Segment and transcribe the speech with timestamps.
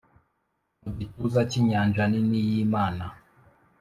[0.83, 3.05] mu gituza cy'inyanja nini y'imana.